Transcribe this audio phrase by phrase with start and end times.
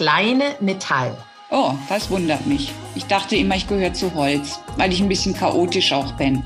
[0.00, 1.14] kleine Metall.
[1.50, 2.72] Oh, das wundert mich.
[2.94, 6.42] Ich dachte immer, ich gehöre zu Holz, weil ich ein bisschen chaotisch auch bin.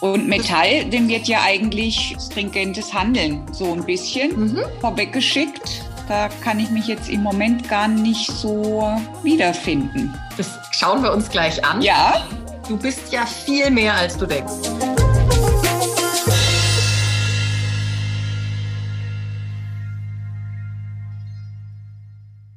[0.00, 4.60] Und Metall, dem wird ja eigentlich stringentes Handeln so ein bisschen mhm.
[4.80, 5.84] vorweggeschickt.
[6.08, 8.90] Da kann ich mich jetzt im Moment gar nicht so
[9.22, 10.14] wiederfinden.
[10.38, 11.82] Das schauen wir uns gleich an.
[11.82, 12.26] Ja.
[12.66, 14.70] Du bist ja viel mehr, als du denkst.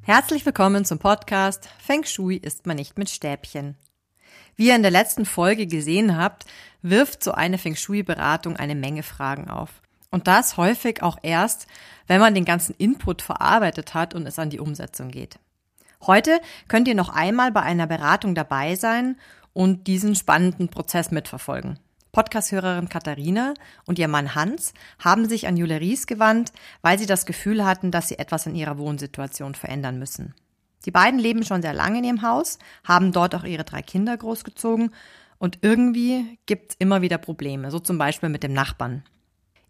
[0.09, 3.77] Herzlich willkommen zum Podcast Feng Shui ist man nicht mit Stäbchen.
[4.55, 6.47] Wie ihr in der letzten Folge gesehen habt,
[6.81, 9.69] wirft so eine Feng Shui-Beratung eine Menge Fragen auf.
[10.09, 11.67] Und das häufig auch erst,
[12.07, 15.37] wenn man den ganzen Input verarbeitet hat und es an die Umsetzung geht.
[16.01, 19.15] Heute könnt ihr noch einmal bei einer Beratung dabei sein
[19.53, 21.77] und diesen spannenden Prozess mitverfolgen.
[22.19, 23.53] Podcast-Hörerin Katharina
[23.85, 27.91] und ihr Mann Hans haben sich an Jule Ries gewandt, weil sie das Gefühl hatten,
[27.91, 30.33] dass sie etwas in ihrer Wohnsituation verändern müssen.
[30.85, 34.17] Die beiden leben schon sehr lange in ihrem Haus, haben dort auch ihre drei Kinder
[34.17, 34.93] großgezogen
[35.37, 39.03] und irgendwie gibt's immer wieder Probleme, so zum Beispiel mit dem Nachbarn.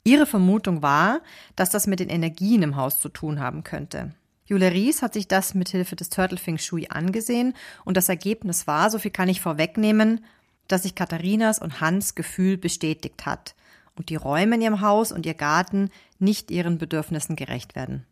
[0.03, 1.21] Ihre Vermutung war,
[1.55, 4.15] dass das mit den Energien im Haus zu tun haben könnte.
[4.47, 7.53] Jule Ries hat sich das mit Hilfe des Turtle Feng Shui angesehen
[7.85, 10.25] und das Ergebnis war, so viel kann ich vorwegnehmen,
[10.69, 13.55] dass sich Katharinas und Hans Gefühl bestätigt hat
[13.95, 15.89] und die Räume in ihrem Haus und ihr Garten
[16.19, 18.05] nicht ihren Bedürfnissen gerecht werden.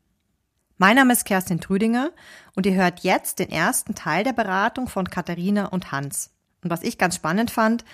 [0.77, 2.11] Mein Name ist Kerstin Trüdinger
[2.55, 6.31] und ihr hört jetzt den ersten Teil der Beratung von Katharina und Hans.
[6.61, 7.86] Und was ich ganz spannend fand,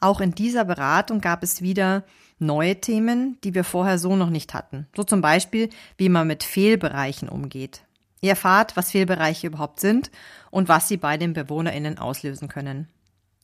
[0.00, 2.02] auch in dieser Beratung gab es wieder
[2.40, 4.88] neue Themen, die wir vorher so noch nicht hatten.
[4.96, 7.82] So zum Beispiel, wie man mit Fehlbereichen umgeht.
[8.20, 10.10] Ihr erfahrt, was Fehlbereiche überhaupt sind
[10.50, 12.88] und was sie bei den BewohnerInnen auslösen können.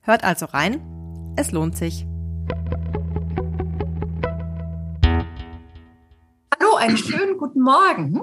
[0.09, 0.81] Hört also rein,
[1.37, 2.07] es lohnt sich.
[6.59, 8.23] Hallo, einen schönen guten Morgen.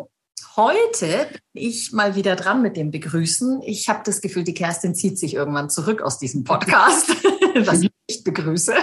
[0.56, 3.62] Heute bin ich mal wieder dran mit dem Begrüßen.
[3.62, 7.10] Ich habe das Gefühl, die Kerstin zieht sich irgendwann zurück aus diesem Podcast,
[7.68, 8.74] was ich nicht begrüße.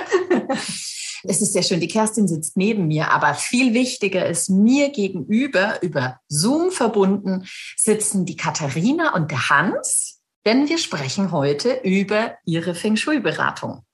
[1.24, 5.82] Es ist sehr schön, die Kerstin sitzt neben mir, aber viel wichtiger ist, mir gegenüber,
[5.82, 12.74] über Zoom verbunden, sitzen die Katharina und der Hans denn wir sprechen heute über Ihre
[12.74, 13.84] Feng Shui-Beratung.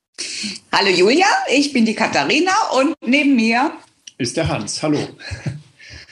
[0.72, 3.72] Hallo Julia, ich bin die Katharina und neben mir
[4.16, 4.82] ist der Hans.
[4.82, 4.98] Hallo.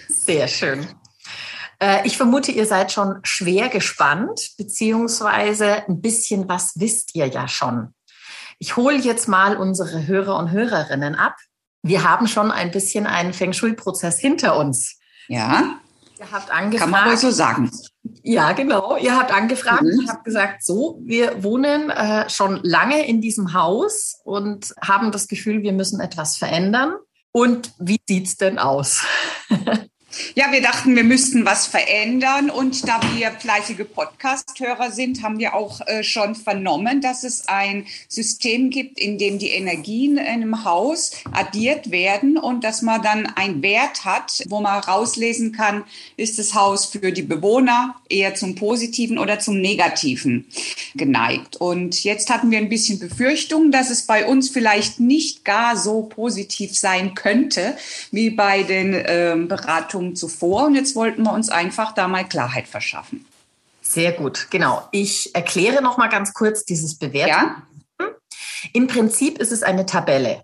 [0.08, 0.86] Sehr schön.
[1.80, 7.48] Äh, ich vermute, ihr seid schon schwer gespannt, beziehungsweise ein bisschen was wisst ihr ja
[7.48, 7.94] schon.
[8.58, 11.36] Ich hole jetzt mal unsere Hörer und Hörerinnen ab.
[11.82, 14.98] Wir haben schon ein bisschen einen Feng Shui-Prozess hinter uns.
[15.28, 15.78] Ja.
[16.18, 16.80] Ihr habt angefragt.
[16.80, 17.70] Kann man wohl so sagen.
[18.28, 18.96] Ja, genau.
[18.96, 20.00] Ihr habt angefragt mhm.
[20.00, 25.28] und habt gesagt, so, wir wohnen äh, schon lange in diesem Haus und haben das
[25.28, 26.96] Gefühl, wir müssen etwas verändern.
[27.30, 29.04] Und wie sieht's denn aus?
[30.34, 35.54] Ja, wir dachten, wir müssten was verändern und da wir fleißige Podcast-Hörer sind, haben wir
[35.54, 40.64] auch äh, schon vernommen, dass es ein System gibt, in dem die Energien in einem
[40.64, 45.84] Haus addiert werden und dass man dann einen Wert hat, wo man rauslesen kann,
[46.16, 50.46] ist das Haus für die Bewohner eher zum Positiven oder zum Negativen
[50.94, 51.56] geneigt.
[51.56, 56.02] Und jetzt hatten wir ein bisschen Befürchtung, dass es bei uns vielleicht nicht gar so
[56.02, 57.76] positiv sein könnte
[58.10, 62.24] wie bei den äh, Beratungen Beratungen zuvor und jetzt wollten wir uns einfach da mal
[62.28, 63.26] Klarheit verschaffen.
[63.82, 64.88] Sehr gut, genau.
[64.90, 67.30] Ich erkläre noch mal ganz kurz dieses Bewerten.
[67.30, 67.62] Ja?
[68.72, 70.42] Im Prinzip ist es eine Tabelle.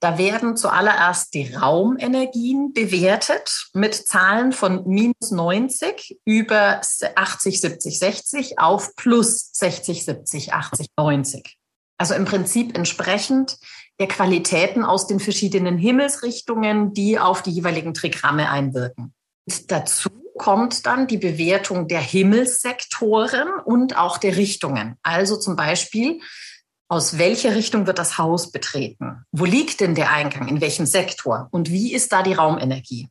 [0.00, 6.80] Da werden zuallererst die Raumenergien bewertet mit Zahlen von minus 90 über
[7.14, 11.56] 80, 70, 60 auf plus 60, 70, 80, 90.
[11.96, 13.58] Also im Prinzip entsprechend
[13.98, 19.12] der Qualitäten aus den verschiedenen Himmelsrichtungen, die auf die jeweiligen Trigramme einwirken.
[19.46, 24.96] Und dazu kommt dann die Bewertung der Himmelssektoren und auch der Richtungen.
[25.02, 26.20] Also zum Beispiel,
[26.88, 29.24] aus welcher Richtung wird das Haus betreten?
[29.32, 30.48] Wo liegt denn der Eingang?
[30.48, 31.48] In welchem Sektor?
[31.50, 33.08] Und wie ist da die Raumenergie?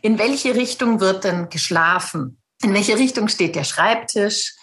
[0.00, 2.40] In welche Richtung wird denn geschlafen?
[2.62, 4.54] In welche Richtung steht der Schreibtisch?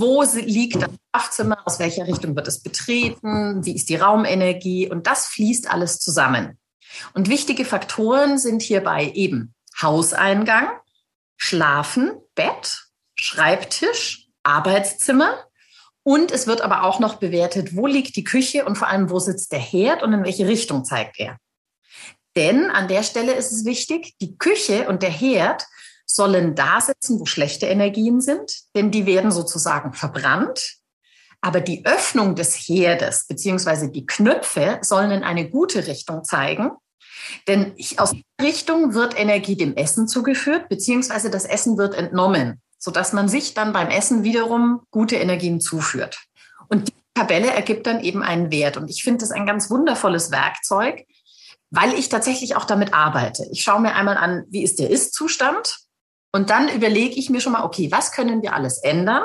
[0.00, 1.58] Wo liegt das Schlafzimmer?
[1.66, 3.64] Aus welcher Richtung wird es betreten?
[3.64, 4.88] Wie ist die Raumenergie?
[4.88, 6.56] Und das fließt alles zusammen.
[7.14, 10.68] Und wichtige Faktoren sind hierbei eben Hauseingang,
[11.36, 12.84] Schlafen, Bett,
[13.16, 15.44] Schreibtisch, Arbeitszimmer.
[16.04, 19.18] Und es wird aber auch noch bewertet, wo liegt die Küche und vor allem, wo
[19.18, 21.38] sitzt der Herd und in welche Richtung zeigt er.
[22.36, 25.66] Denn an der Stelle ist es wichtig, die Küche und der Herd
[26.10, 30.76] sollen da sitzen, wo schlechte Energien sind, denn die werden sozusagen verbrannt.
[31.40, 36.70] Aber die Öffnung des Herdes beziehungsweise die Knöpfe sollen in eine gute Richtung zeigen.
[37.46, 42.60] Denn aus der Richtung wird Energie dem Essen zugeführt, beziehungsweise das Essen wird entnommen.
[42.78, 46.20] sodass man sich dann beim Essen wiederum gute Energien zuführt.
[46.68, 48.76] Und die Tabelle ergibt dann eben einen Wert.
[48.76, 51.04] Und ich finde das ein ganz wundervolles Werkzeug,
[51.70, 53.46] weil ich tatsächlich auch damit arbeite.
[53.50, 55.76] Ich schaue mir einmal an, wie ist der Ist-Zustand?
[56.32, 59.24] Und dann überlege ich mir schon mal, okay, was können wir alles ändern?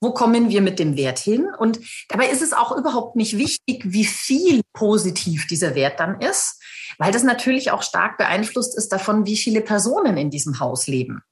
[0.00, 1.48] Wo kommen wir mit dem Wert hin?
[1.58, 6.62] Und dabei ist es auch überhaupt nicht wichtig, wie viel positiv dieser Wert dann ist,
[6.98, 11.22] weil das natürlich auch stark beeinflusst ist davon, wie viele Personen in diesem Haus leben.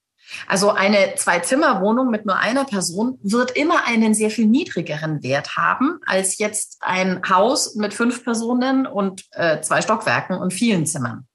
[0.48, 6.00] Also eine Zwei-Zimmer-Wohnung mit nur einer Person wird immer einen sehr viel niedrigeren Wert haben
[6.06, 11.26] als jetzt ein Haus mit fünf Personen und äh, zwei Stockwerken und vielen Zimmern.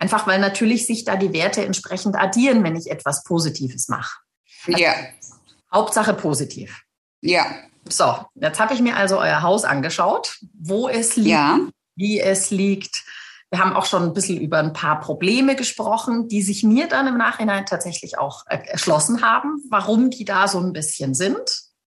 [0.00, 4.18] Einfach weil natürlich sich da die Werte entsprechend addieren, wenn ich etwas Positives mache.
[4.66, 4.94] Also ja.
[5.72, 6.82] Hauptsache positiv.
[7.20, 7.46] Ja.
[7.88, 11.58] So, jetzt habe ich mir also euer Haus angeschaut, wo es liegt, ja.
[11.96, 13.04] wie es liegt,
[13.50, 17.08] wir haben auch schon ein bisschen über ein paar Probleme gesprochen, die sich mir dann
[17.08, 21.40] im Nachhinein tatsächlich auch erschlossen haben, warum die da so ein bisschen sind.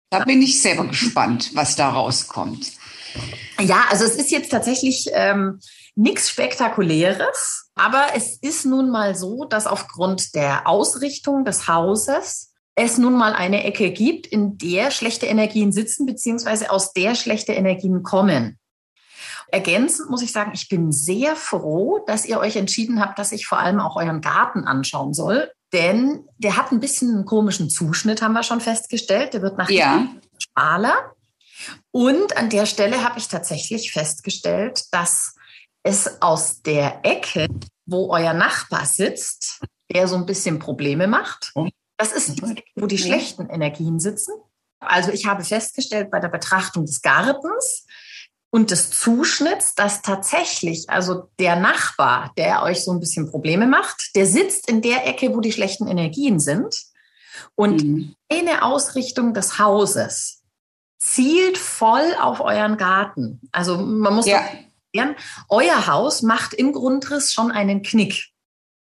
[0.08, 2.72] Da bin ich selber gespannt, was da rauskommt.
[3.60, 5.60] Ja, also es ist jetzt tatsächlich ähm,
[5.94, 12.98] nichts Spektakuläres, aber es ist nun mal so, dass aufgrund der Ausrichtung des Hauses es
[12.98, 18.02] nun mal eine Ecke gibt, in der schlechte Energien sitzen, beziehungsweise aus der schlechte Energien
[18.02, 18.58] kommen.
[19.48, 23.46] Ergänzend muss ich sagen, ich bin sehr froh, dass ihr euch entschieden habt, dass ich
[23.46, 25.50] vor allem auch euren Garten anschauen soll.
[25.74, 29.34] Denn der hat ein bisschen einen komischen Zuschnitt, haben wir schon festgestellt.
[29.34, 30.06] Der wird nach ja.
[30.38, 30.94] schmaler.
[31.90, 35.34] Und an der Stelle habe ich tatsächlich festgestellt, dass
[35.82, 37.48] es aus der Ecke,
[37.86, 39.60] wo euer Nachbar sitzt,
[39.92, 41.52] der so ein bisschen Probleme macht.
[41.96, 44.32] Das ist die Ecke, wo die schlechten Energien sitzen.
[44.80, 47.86] Also ich habe festgestellt bei der Betrachtung des Gartens,
[48.54, 54.14] und des Zuschnitts, dass tatsächlich, also der Nachbar, der euch so ein bisschen Probleme macht,
[54.14, 56.76] der sitzt in der Ecke, wo die schlechten Energien sind.
[57.54, 58.14] Und mhm.
[58.30, 60.41] eine Ausrichtung des Hauses
[61.02, 63.40] zielt voll auf euren Garten.
[63.50, 64.38] Also man muss ja.
[64.38, 65.16] erklären,
[65.48, 68.28] euer Haus macht im Grundriss schon einen Knick.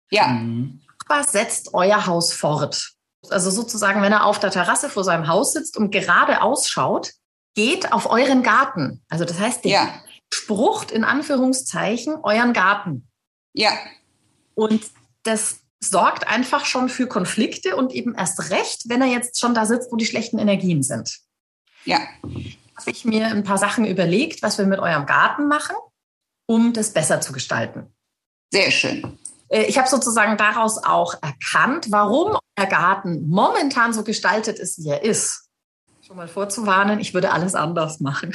[0.09, 0.27] Ja.
[0.27, 0.81] Mhm.
[1.27, 2.93] Setzt euer Haus fort.
[3.29, 7.11] Also sozusagen, wenn er auf der Terrasse vor seinem Haus sitzt und gerade ausschaut,
[7.55, 9.03] geht auf euren Garten.
[9.09, 10.01] Also das heißt, der ja.
[10.33, 13.09] sprucht in Anführungszeichen euren Garten.
[13.53, 13.71] Ja.
[14.53, 14.85] Und
[15.23, 19.65] das sorgt einfach schon für Konflikte und eben erst recht, wenn er jetzt schon da
[19.65, 21.26] sitzt, wo die schlechten Energien sind.
[21.87, 21.99] Ja.
[22.77, 25.75] Habe ich mir ein paar Sachen überlegt, was wir mit eurem Garten machen,
[26.45, 27.87] um das besser zu gestalten.
[28.51, 29.17] Sehr schön.
[29.49, 34.89] Äh, ich habe sozusagen daraus auch erkannt, warum euer Garten momentan so gestaltet ist, wie
[34.89, 35.47] er ist
[36.05, 38.33] schon mal vorzuwarnen, ich würde alles anders machen.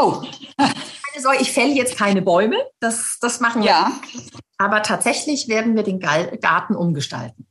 [0.00, 0.22] Oh.
[0.56, 3.70] Keine Sorge, ich fälle jetzt keine Bäume, das, das machen wir.
[3.70, 3.92] Ja.
[4.58, 7.47] Aber tatsächlich werden wir den Garten umgestalten.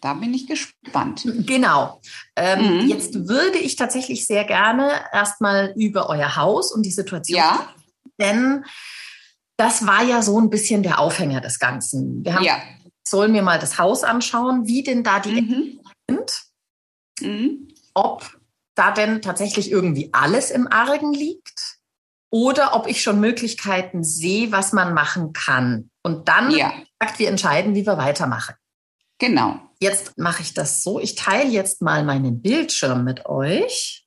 [0.00, 1.26] Da bin ich gespannt.
[1.46, 2.00] Genau.
[2.36, 2.88] Ähm, mhm.
[2.88, 7.38] Jetzt würde ich tatsächlich sehr gerne erstmal über euer Haus und die Situation.
[7.38, 7.68] Ja.
[8.18, 8.64] Denn
[9.56, 12.24] das war ja so ein bisschen der Aufhänger des Ganzen.
[12.24, 12.62] Wir haben, ja.
[13.06, 15.80] sollen mir mal das Haus anschauen, wie denn da die mhm.
[16.08, 16.42] sind.
[17.20, 18.38] Mhm ob
[18.74, 21.78] da denn tatsächlich irgendwie alles im Argen liegt
[22.30, 25.90] oder ob ich schon Möglichkeiten sehe, was man machen kann.
[26.02, 26.72] Und dann ja.
[27.00, 28.54] sagt, wir entscheiden, wie wir weitermachen.
[29.18, 29.60] Genau.
[29.80, 31.00] Jetzt mache ich das so.
[31.00, 34.06] Ich teile jetzt mal meinen Bildschirm mit euch.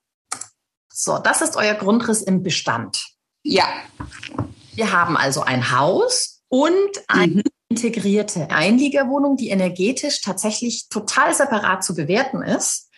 [0.91, 3.03] So, das ist euer Grundriss im Bestand.
[3.43, 3.65] Ja.
[4.75, 7.43] Wir haben also ein Haus und eine mhm.
[7.69, 12.89] integrierte Einliegerwohnung, die energetisch tatsächlich total separat zu bewerten ist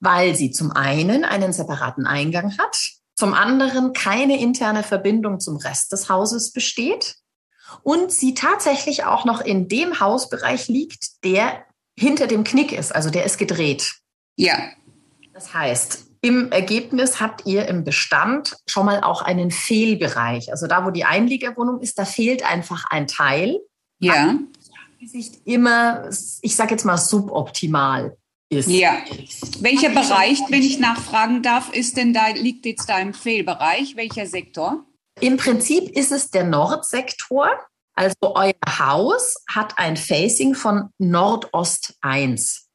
[0.00, 2.76] weil sie zum einen einen separaten Eingang hat,
[3.14, 7.16] zum anderen keine interne Verbindung zum Rest des Hauses besteht
[7.82, 11.64] und sie tatsächlich auch noch in dem Hausbereich liegt, der
[11.98, 13.94] hinter dem Knick ist, also der ist gedreht.
[14.36, 14.58] Ja.
[15.32, 20.50] Das heißt, im Ergebnis habt ihr im Bestand schon mal auch einen Fehlbereich.
[20.50, 23.60] Also da, wo die Einliegerwohnung ist, da fehlt einfach ein Teil.
[24.00, 24.34] Ja.
[25.04, 26.08] Sicht immer,
[26.42, 28.16] ich sage jetzt mal suboptimal
[28.48, 28.68] ist.
[28.68, 28.98] Ja.
[29.60, 33.96] Welcher Bereich, wenn ich nachfragen darf, ist denn da, liegt jetzt da im Fehlbereich?
[33.96, 34.84] Welcher Sektor?
[35.20, 37.48] Im Prinzip ist es der Nordsektor.
[37.96, 42.68] Also euer Haus hat ein Facing von Nordost 1.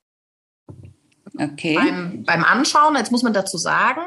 [1.38, 1.76] Okay.
[1.76, 4.02] Beim, beim Anschauen, jetzt muss man dazu sagen,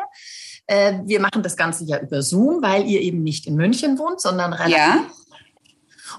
[0.66, 4.20] äh, wir machen das Ganze ja über Zoom, weil ihr eben nicht in München wohnt,
[4.20, 5.06] sondern relativ ja.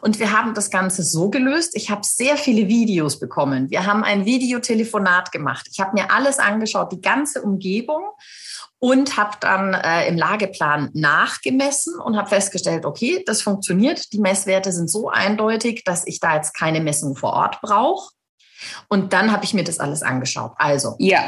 [0.02, 1.76] Und wir haben das Ganze so gelöst.
[1.76, 3.70] Ich habe sehr viele Videos bekommen.
[3.70, 5.68] Wir haben ein Videotelefonat gemacht.
[5.72, 8.04] Ich habe mir alles angeschaut, die ganze Umgebung
[8.86, 14.14] und habe dann äh, im Lageplan nachgemessen und habe festgestellt, okay, das funktioniert.
[14.14, 18.12] Die Messwerte sind so eindeutig, dass ich da jetzt keine Messung vor Ort brauche.
[18.88, 20.52] Und dann habe ich mir das alles angeschaut.
[20.58, 21.24] Also, ja.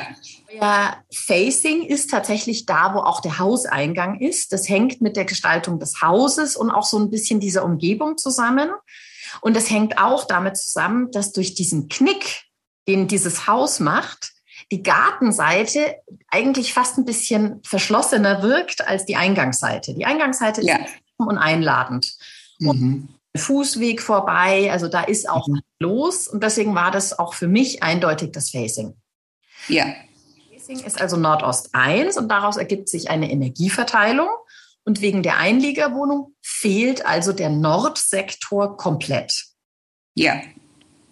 [0.54, 4.54] euer Facing ist tatsächlich da, wo auch der Hauseingang ist.
[4.54, 8.70] Das hängt mit der Gestaltung des Hauses und auch so ein bisschen dieser Umgebung zusammen.
[9.42, 12.44] Und das hängt auch damit zusammen, dass durch diesen Knick,
[12.88, 14.37] den dieses Haus macht,
[14.72, 15.96] die Gartenseite
[16.30, 19.94] eigentlich fast ein bisschen verschlossener wirkt als die Eingangsseite.
[19.94, 20.78] Die Eingangsseite ja.
[20.78, 22.16] ist und einladend.
[22.60, 22.70] Mhm.
[22.70, 25.62] Und Fußweg vorbei, also da ist auch mhm.
[25.80, 26.28] los.
[26.28, 28.96] Und deswegen war das auch für mich eindeutig das Facing.
[29.68, 29.86] Ja.
[30.52, 34.30] Facing ist also Nordost 1 und daraus ergibt sich eine Energieverteilung.
[34.84, 39.46] Und wegen der Einliegerwohnung fehlt also der Nordsektor komplett.
[40.14, 40.42] Ja.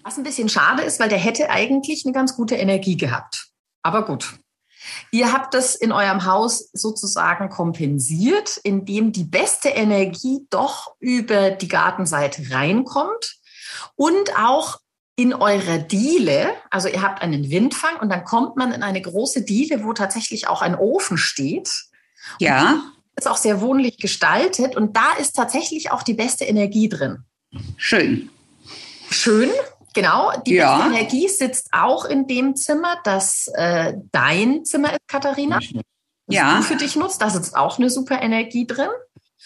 [0.05, 3.47] Was ein bisschen schade ist, weil der hätte eigentlich eine ganz gute Energie gehabt.
[3.81, 4.39] Aber gut.
[5.11, 11.67] Ihr habt das in eurem Haus sozusagen kompensiert, indem die beste Energie doch über die
[11.67, 13.37] Gartenseite reinkommt
[13.95, 14.77] und auch
[15.17, 19.43] in eurer Diele, also ihr habt einen Windfang und dann kommt man in eine große
[19.43, 21.71] Diele, wo tatsächlich auch ein Ofen steht.
[22.39, 22.83] Ja
[23.15, 27.23] ist auch sehr wohnlich gestaltet und da ist tatsächlich auch die beste Energie drin.
[27.77, 28.29] Schön.
[29.09, 29.49] Schön,
[29.95, 30.31] genau.
[30.45, 30.85] Die ja.
[30.85, 35.57] Energie sitzt auch in dem Zimmer, das äh, dein Zimmer ist, Katharina.
[35.57, 36.57] Das ja.
[36.57, 37.21] du für dich nutzt.
[37.21, 38.89] Da sitzt auch eine super Energie drin.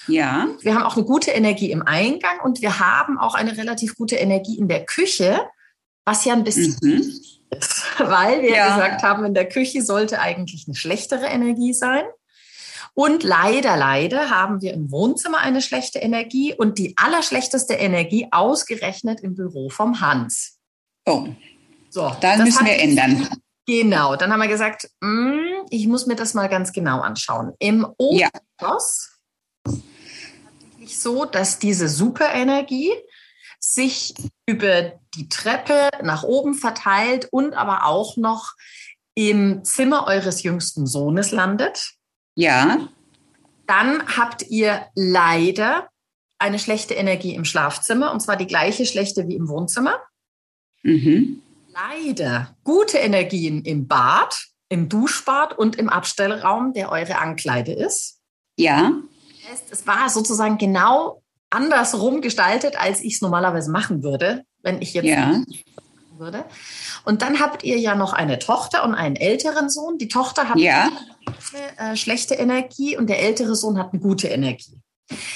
[0.08, 0.48] Ja.
[0.62, 4.16] Wir haben auch eine gute Energie im Eingang und wir haben auch eine relativ gute
[4.16, 5.42] Energie in der Küche,
[6.06, 7.00] was ja ein bisschen mhm.
[7.00, 7.42] ist,
[8.00, 8.76] weil wir ja.
[8.76, 12.04] gesagt haben, in der Küche sollte eigentlich eine schlechtere Energie sein.
[12.94, 19.22] Und leider, leider haben wir im Wohnzimmer eine schlechte Energie und die allerschlechteste Energie ausgerechnet
[19.22, 20.60] im Büro vom Hans.
[21.06, 21.28] Oh,
[21.90, 23.28] so, dann müssen wir ändern.
[23.66, 27.54] Genau, dann haben wir gesagt, mh, mm, ich muss mir das mal ganz genau anschauen.
[27.60, 29.20] Im Obergeschoss
[29.68, 29.74] ja.
[30.88, 32.92] so, dass diese Superenergie
[33.60, 34.16] sich
[34.48, 38.54] über die Treppe nach oben verteilt und aber auch noch
[39.14, 41.94] im Zimmer eures jüngsten Sohnes landet.
[42.40, 42.88] Ja.
[43.68, 45.90] Dann habt ihr leider
[46.38, 50.00] eine schlechte Energie im Schlafzimmer und zwar die gleiche schlechte wie im Wohnzimmer.
[50.84, 51.42] Mhm.
[51.74, 58.20] Leider gute Energien im Bad, im Duschbad und im Abstellraum, der eure Ankleide ist.
[58.56, 58.94] Ja.
[59.70, 65.08] Es war sozusagen genau andersrum gestaltet, als ich es normalerweise machen würde, wenn ich jetzt
[65.08, 65.44] ja.
[66.20, 66.46] Würde.
[67.06, 69.98] Und dann habt ihr ja noch eine Tochter und einen älteren Sohn.
[69.98, 70.90] Die Tochter hat ja
[71.78, 74.80] äh, schlechte Energie und der ältere Sohn hat eine gute Energie.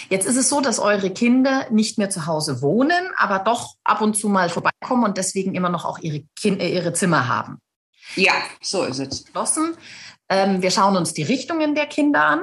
[0.10, 4.02] Jetzt ist es so, dass eure Kinder nicht mehr zu Hause wohnen, aber doch ab
[4.02, 7.60] und zu mal vorbeikommen und deswegen immer noch auch ihre, kind, äh, ihre Zimmer haben.
[8.16, 9.25] Ja, so ist es.
[10.30, 12.42] Ähm, wir schauen uns die Richtungen der Kinder an,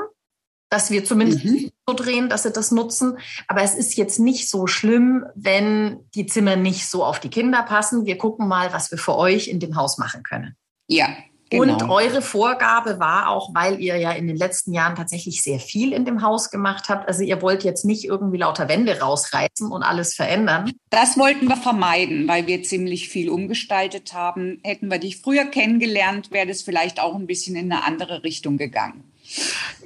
[0.71, 1.71] dass wir zumindest mhm.
[1.87, 3.19] so drehen, dass sie das nutzen.
[3.49, 7.62] Aber es ist jetzt nicht so schlimm, wenn die Zimmer nicht so auf die Kinder
[7.65, 8.07] passen.
[8.07, 10.57] Wir gucken mal, was wir für euch in dem Haus machen können.
[10.87, 11.09] Ja,
[11.50, 11.73] Genau.
[11.73, 15.93] Und eure Vorgabe war auch, weil ihr ja in den letzten Jahren tatsächlich sehr viel
[15.93, 17.09] in dem Haus gemacht habt.
[17.09, 20.71] Also ihr wollt jetzt nicht irgendwie lauter Wände rausreißen und alles verändern.
[20.91, 24.61] Das wollten wir vermeiden, weil wir ziemlich viel umgestaltet haben.
[24.62, 28.57] Hätten wir dich früher kennengelernt, wäre das vielleicht auch ein bisschen in eine andere Richtung
[28.57, 29.10] gegangen.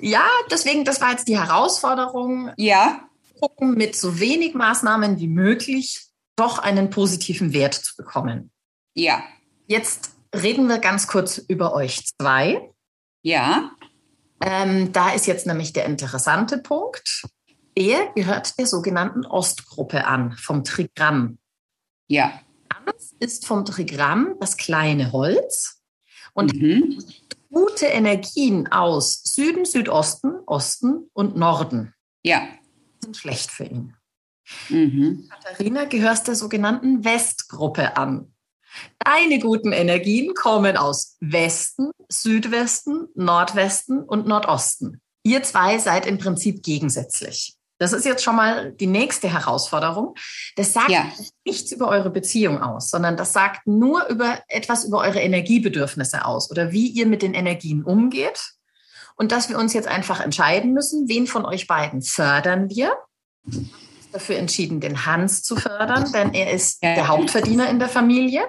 [0.00, 2.52] Ja, deswegen, das war jetzt die Herausforderung.
[2.56, 3.08] Ja.
[3.40, 8.50] Gucken, mit so wenig Maßnahmen wie möglich doch einen positiven Wert zu bekommen.
[8.94, 9.22] Ja.
[9.66, 12.70] Jetzt reden wir ganz kurz über euch zwei.
[13.22, 13.70] Ja.
[14.40, 17.24] Ähm, da ist jetzt nämlich der interessante Punkt.
[17.74, 21.38] Er gehört der sogenannten Ostgruppe an, vom Trigramm.
[22.08, 22.40] Ja.
[22.72, 25.80] Hans ist vom Trigramm das kleine Holz
[26.34, 27.02] und mhm.
[27.54, 31.94] Gute Energien aus Süden, Südosten, Osten und Norden.
[32.22, 32.46] Ja.
[33.00, 33.94] Sind schlecht für ihn.
[34.68, 35.28] Mhm.
[35.30, 38.34] Katharina gehört der sogenannten Westgruppe an.
[38.98, 45.00] Deine guten Energien kommen aus Westen, Südwesten, Nordwesten und Nordosten.
[45.22, 47.56] Ihr zwei seid im Prinzip gegensätzlich.
[47.78, 50.14] Das ist jetzt schon mal die nächste Herausforderung.
[50.56, 51.10] Das sagt ja.
[51.44, 56.50] nichts über eure Beziehung aus, sondern das sagt nur über etwas über eure Energiebedürfnisse aus
[56.50, 58.40] oder wie ihr mit den Energien umgeht.
[59.16, 62.92] Und dass wir uns jetzt einfach entscheiden müssen, wen von euch beiden fördern wir.
[64.12, 66.94] Dafür entschieden, den Hans zu fördern, denn er ist ja.
[66.94, 68.42] der Hauptverdiener in der Familie.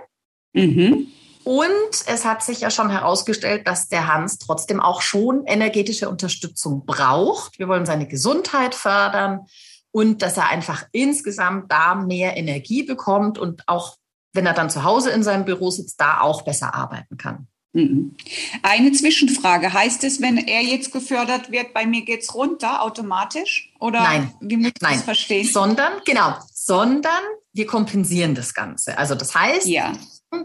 [0.53, 1.07] Mhm.
[1.45, 6.87] Und es hat sich ja schon herausgestellt, dass der Hans trotzdem auch schon energetische Unterstützung
[6.87, 7.59] braucht.
[7.59, 9.45] Wir wollen seine Gesundheit fördern
[9.91, 13.97] und dass er einfach insgesamt da mehr Energie bekommt und auch,
[14.33, 17.47] wenn er dann zu Hause in seinem Büro sitzt, da auch besser arbeiten kann.
[17.73, 18.15] Mhm.
[18.63, 19.71] Eine Zwischenfrage.
[19.71, 23.71] Heißt es, wenn er jetzt gefördert wird, bei mir geht es runter automatisch?
[23.79, 24.33] Oder Nein.
[24.41, 25.47] wie muss ich das verstehen?
[25.47, 27.21] Sondern, genau, sondern
[27.53, 28.97] wir kompensieren das Ganze.
[28.97, 29.93] Also das heißt, ja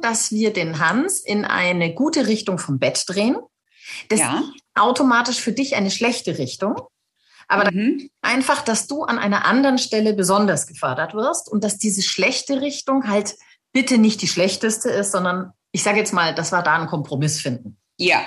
[0.00, 3.36] dass wir den Hans in eine gute Richtung vom Bett drehen.
[4.08, 4.38] Das Ja.
[4.40, 6.76] ist automatisch für dich eine schlechte Richtung.
[7.48, 8.08] Aber Mhm.
[8.22, 13.08] einfach, dass du an einer anderen Stelle besonders gefördert wirst und dass diese schlechte Richtung
[13.08, 13.34] halt
[13.72, 17.40] bitte nicht die schlechteste ist, sondern ich sage jetzt mal, dass wir da einen Kompromiss
[17.40, 17.76] finden.
[17.98, 18.22] Ja.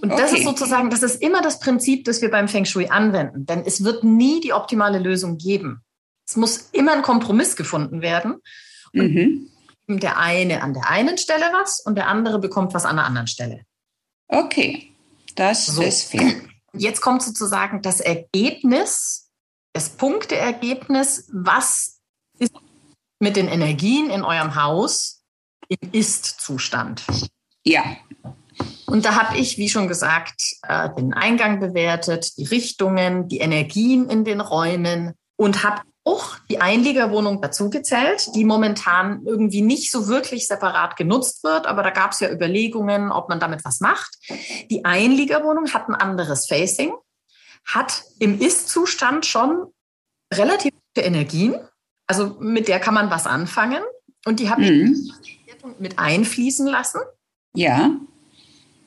[0.00, 0.38] Und das Okay.
[0.40, 3.46] ist sozusagen, das ist immer das Prinzip, das wir beim Feng Shui anwenden.
[3.46, 5.80] Denn es wird nie die optimale Lösung geben.
[6.26, 8.36] Es muss immer ein Kompromiss gefunden werden.
[8.92, 9.50] Mhm.
[9.86, 13.26] Der eine an der einen Stelle was und der andere bekommt was an der anderen
[13.26, 13.64] Stelle.
[14.28, 14.94] Okay.
[15.34, 15.82] Das So.
[15.82, 16.32] ist fair.
[16.72, 19.30] Jetzt kommt sozusagen das Ergebnis,
[19.72, 22.00] das Punkteergebnis, was
[22.38, 22.54] ist
[23.20, 25.22] mit den Energien in eurem Haus
[25.68, 27.04] im Ist-Zustand.
[27.64, 27.96] Ja.
[28.86, 34.08] Und da habe ich, wie schon gesagt, äh, den Eingang bewertet, die Richtungen, die Energien
[34.10, 40.06] in den Räumen und habe auch die Einliegerwohnung dazu gezählt, die momentan irgendwie nicht so
[40.06, 44.18] wirklich separat genutzt wird, aber da gab es ja Überlegungen, ob man damit was macht.
[44.70, 46.92] Die Einliegerwohnung hat ein anderes Facing,
[47.66, 49.72] hat im Ist-Zustand schon
[50.32, 51.54] relativ gute Energien,
[52.06, 53.82] also mit der kann man was anfangen
[54.26, 55.10] und die habe Mhm.
[55.22, 57.00] ich mit einfließen lassen
[57.54, 57.90] Ja.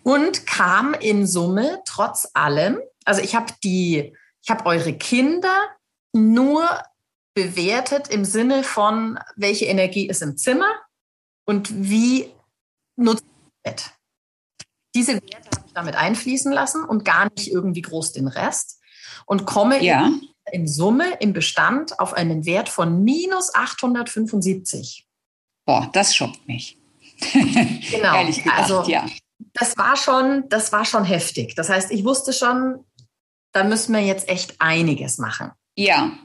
[0.04, 5.56] und kam in Summe trotz allem, also ich habe die, ich habe eure Kinder
[6.14, 6.64] nur
[7.38, 10.66] bewertet im Sinne von, welche Energie ist im Zimmer
[11.46, 12.34] und wie
[12.96, 13.24] nutzt
[13.64, 13.92] ihr das.
[14.96, 18.80] Diese Werte habe ich damit einfließen lassen und gar nicht irgendwie groß den Rest
[19.28, 20.12] und komme Ja.
[20.52, 25.06] in Summe im Bestand auf einen Wert von minus 875.
[25.68, 26.76] Boah, das schockt mich.
[27.92, 28.16] Genau.
[28.16, 29.06] Ehrlich gesagt, also, ja.
[29.54, 31.54] das war schon, das war schon heftig.
[31.54, 32.84] Das heißt, ich wusste schon,
[33.52, 35.52] da müssen wir jetzt echt einiges machen.
[35.76, 36.18] Ja.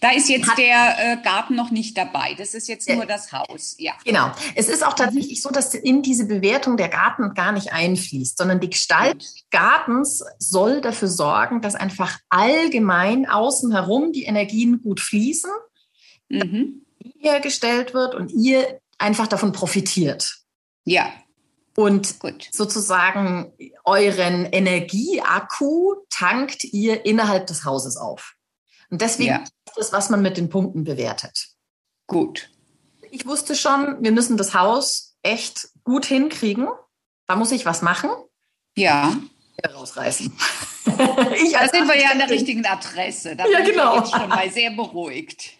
[0.00, 2.34] Da ist jetzt Hat- der äh, Garten noch nicht dabei.
[2.38, 3.74] Das ist jetzt nur das Haus.
[3.78, 3.92] Ja.
[4.04, 4.30] Genau.
[4.54, 8.60] Es ist auch tatsächlich so, dass in diese Bewertung der Garten gar nicht einfließt, sondern
[8.60, 15.00] die Gestalt des Gartens soll dafür sorgen, dass einfach allgemein außen herum die Energien gut
[15.00, 15.50] fließen,
[16.28, 16.82] Mhm.
[17.18, 20.38] hergestellt wird und ihr einfach davon profitiert.
[20.84, 21.12] Ja,
[21.76, 22.48] Und gut.
[22.52, 23.52] sozusagen
[23.84, 28.34] euren Energieakku tankt ihr innerhalb des Hauses auf.
[28.90, 29.42] Und deswegen Ja.
[29.42, 31.48] ist das, was man mit den Punkten bewertet.
[32.06, 32.50] Gut.
[33.10, 36.68] Ich wusste schon, wir müssen das Haus echt gut hinkriegen.
[37.26, 38.10] Da muss ich was machen.
[38.76, 39.16] Ja.
[39.74, 40.32] Rausreißen.
[40.96, 43.34] Da sind wir ja an der richtigen Adresse.
[43.34, 43.94] Da Ja, bin genau.
[43.96, 45.52] ich jetzt schon mal sehr beruhigt.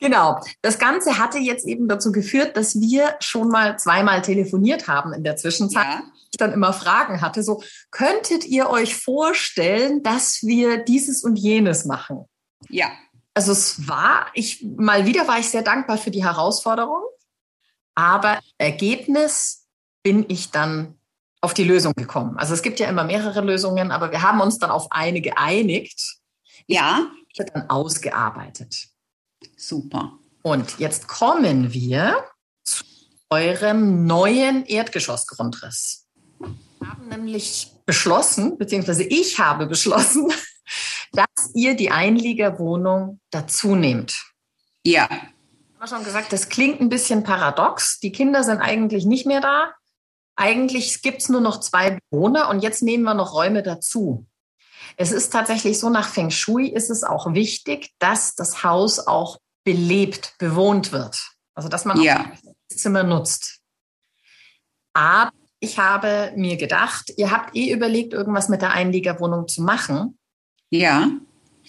[0.00, 0.40] Genau.
[0.62, 5.22] Das Ganze hatte jetzt eben dazu geführt, dass wir schon mal zweimal telefoniert haben in
[5.22, 5.84] der Zwischenzeit.
[5.84, 6.02] Ja.
[6.32, 11.84] Ich dann immer Fragen hatte, so, könntet ihr euch vorstellen, dass wir dieses und jenes
[11.84, 12.24] machen?
[12.68, 12.90] Ja.
[13.34, 17.02] Also es war, ich, mal wieder war ich sehr dankbar für die Herausforderung,
[17.94, 19.68] aber Ergebnis
[20.02, 20.98] bin ich dann
[21.40, 22.36] auf die Lösung gekommen.
[22.36, 26.16] Also es gibt ja immer mehrere Lösungen, aber wir haben uns dann auf eine geeinigt,
[26.66, 27.10] Ja.
[27.36, 28.88] wird dann ausgearbeitet.
[29.56, 30.18] Super.
[30.42, 32.24] Und jetzt kommen wir
[32.64, 32.84] zu
[33.30, 36.08] eurem neuen Erdgeschossgrundriss.
[36.38, 40.32] Wir haben nämlich beschlossen, beziehungsweise ich habe beschlossen,
[41.54, 44.14] ihr die Einliegerwohnung dazu nehmt.
[44.84, 45.08] Ja.
[45.10, 48.00] Ich habe schon gesagt, das klingt ein bisschen paradox.
[48.00, 49.72] Die Kinder sind eigentlich nicht mehr da.
[50.36, 54.26] Eigentlich gibt es nur noch zwei Bewohner und jetzt nehmen wir noch Räume dazu.
[54.96, 59.38] Es ist tatsächlich so, nach Feng Shui ist es auch wichtig, dass das Haus auch
[59.64, 61.18] belebt, bewohnt wird.
[61.54, 62.20] Also dass man Ja.
[62.20, 63.60] auch das Zimmer nutzt.
[64.92, 70.18] Aber ich habe mir gedacht, ihr habt eh überlegt, irgendwas mit der Einliegerwohnung zu machen
[70.70, 71.08] Ja.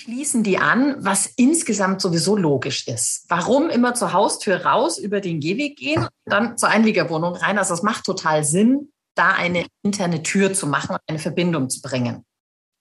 [0.01, 3.25] Schließen die an, was insgesamt sowieso logisch ist.
[3.29, 7.59] Warum immer zur Haustür raus, über den Gehweg gehen, dann zur Einliegerwohnung rein?
[7.59, 11.81] Also es macht total Sinn, da eine interne Tür zu machen und eine Verbindung zu
[11.81, 12.25] bringen.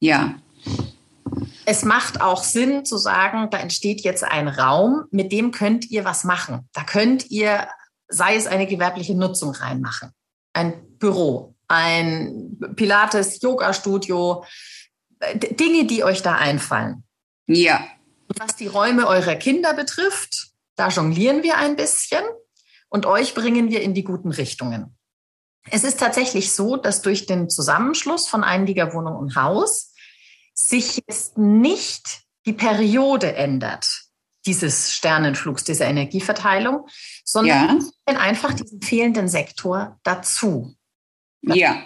[0.01, 0.37] Ja.
[1.67, 6.07] Es macht auch Sinn zu sagen, da entsteht jetzt ein Raum, mit dem könnt ihr
[6.07, 6.69] was machen.
[6.73, 7.69] Da könnt ihr,
[8.09, 10.11] sei es eine gewerbliche Nutzung reinmachen,
[10.55, 14.45] ein Büro, ein Pilates-Yoga-Studio,
[15.35, 17.05] Dinge, die euch da einfallen.
[17.51, 17.87] Ja.
[18.39, 22.23] Was die Räume eurer Kinder betrifft, da jonglieren wir ein bisschen
[22.89, 24.97] und euch bringen wir in die guten Richtungen.
[25.71, 29.93] Es ist tatsächlich so, dass durch den Zusammenschluss von Einliegerwohnung und Haus
[30.55, 33.87] sich jetzt nicht die Periode ändert,
[34.47, 36.87] dieses Sternenflugs, dieser Energieverteilung,
[37.25, 38.19] sondern Ja.
[38.19, 40.75] einfach diesen fehlenden Sektor dazu.
[41.43, 41.85] Ja.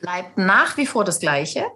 [0.00, 1.66] Bleibt nach wie vor das Gleiche.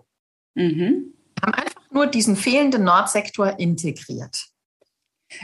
[0.55, 1.16] Mhm.
[1.47, 4.49] Haben einfach nur diesen fehlenden Nordsektor integriert.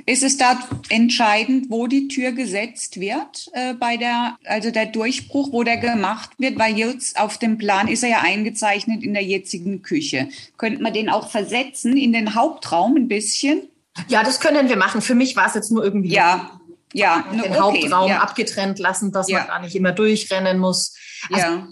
[0.06, 0.58] Ist es da
[0.90, 6.30] entscheidend, wo die Tür gesetzt wird, äh, bei der, also der Durchbruch, wo der gemacht
[6.38, 6.56] wird?
[6.58, 10.28] Weil jetzt auf dem Plan ist er ja eingezeichnet in der jetzigen Küche.
[10.56, 13.68] Könnte man den auch versetzen in den Hauptraum ein bisschen?
[14.08, 15.02] Ja, das können wir machen.
[15.02, 16.60] Für mich war es jetzt nur irgendwie ja,
[16.92, 18.20] ja, den okay, Hauptraum ja.
[18.20, 19.38] abgetrennt lassen, dass ja.
[19.38, 20.96] man da nicht immer durchrennen muss.
[21.30, 21.68] Also ja.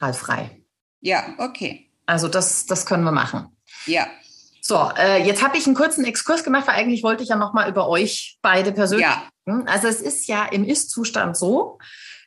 [0.00, 0.50] Halt frei.
[1.00, 1.90] Ja, okay.
[2.06, 3.53] Also das, das können wir machen.
[3.86, 4.06] Ja.
[4.60, 7.68] So, äh, jetzt habe ich einen kurzen Exkurs gemacht, weil eigentlich wollte ich ja nochmal
[7.68, 9.06] über euch beide persönlich.
[9.06, 9.62] Ja.
[9.66, 11.78] Also es ist ja im Ist-Zustand so,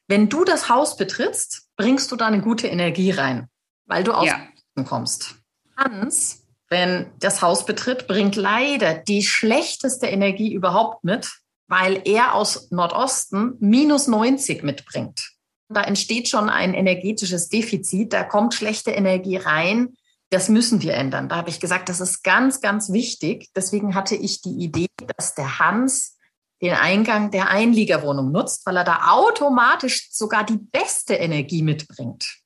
[0.08, 3.50] wenn du das Haus betrittst, bringst du da eine gute Energie rein,
[3.86, 4.40] weil du aus ja.
[4.86, 5.36] kommst.
[5.76, 12.72] Hans, wenn das Haus betritt, bringt leider die schlechteste Energie überhaupt mit, weil er aus
[12.72, 15.32] Nordosten minus 90 mitbringt.
[15.70, 19.97] Da entsteht schon ein energetisches Defizit, da kommt schlechte Energie rein,
[20.30, 21.30] das müssen wir ändern.
[21.30, 23.50] Da habe ich gesagt, das ist ganz, ganz wichtig.
[23.56, 26.18] Deswegen hatte ich die Idee, dass der Hans
[26.62, 32.40] den Eingang der Einliegerwohnung nutzt, weil er da automatisch sogar die beste Energie mitbringt.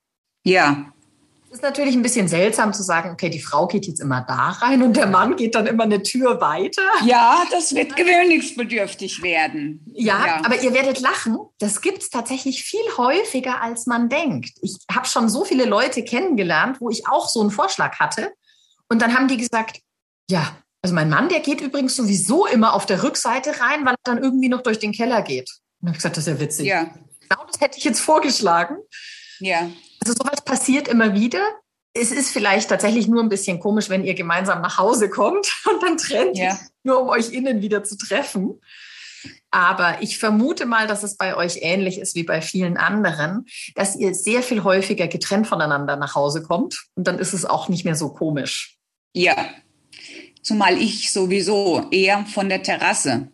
[0.44, 0.92] Ja,
[1.52, 4.82] ist natürlich ein bisschen seltsam zu sagen, okay, die Frau geht jetzt immer da rein
[4.82, 6.82] und der Mann geht dann immer eine Tür weiter.
[7.06, 9.86] Ja, das wird gewöhnungsbedürftig werden.
[9.94, 10.42] Ja, ja.
[10.46, 11.38] aber ihr werdet lachen.
[11.60, 14.52] Das gibt es tatsächlich viel häufiger, als man denkt.
[14.62, 18.32] Ich habe schon so viele Leute kennengelernt, wo ich auch so einen Vorschlag hatte.
[18.88, 19.82] Und dann haben die gesagt,
[20.30, 24.00] ja, also mein Mann, der geht übrigens sowieso immer auf der Rückseite rein, weil er
[24.04, 25.50] dann irgendwie noch durch den Keller geht.
[25.82, 26.68] Und habe ich gesagt, das ist ja witzig.
[26.68, 26.84] Ja.
[27.20, 28.78] Genau das hätte ich jetzt vorgeschlagen.
[29.40, 29.70] Ja.
[30.04, 31.42] Also sowas passiert immer wieder.
[31.94, 35.84] Es ist vielleicht tatsächlich nur ein bisschen komisch, wenn ihr gemeinsam nach Hause kommt und
[35.84, 36.58] dann trennt ja.
[36.84, 38.60] nur, um euch innen wieder zu treffen.
[39.52, 43.96] Aber ich vermute mal, dass es bei euch ähnlich ist wie bei vielen anderen, dass
[43.96, 47.86] ihr sehr viel häufiger getrennt voneinander nach Hause kommt und dann ist es auch nicht
[47.86, 48.78] mehr so komisch.
[49.14, 49.36] Ja,
[50.42, 53.28] zumal ich sowieso eher von der Terrasse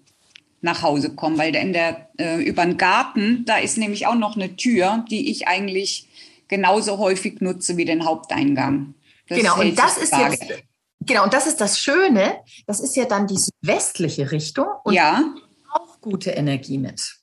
[0.62, 4.36] nach Hause komme, weil in der äh, über den Garten, da ist nämlich auch noch
[4.36, 6.07] eine Tür, die ich eigentlich
[6.48, 8.96] genauso häufig nutze wie den Haupteingang.
[9.28, 10.46] Das genau, und das ist jetzt,
[11.02, 15.34] genau, und das ist das Schöne, das ist ja dann die südwestliche Richtung und ja.
[15.74, 17.18] auch gute Energie mit.